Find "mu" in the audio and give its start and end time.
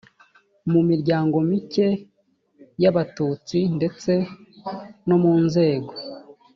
0.71-0.81, 5.23-5.33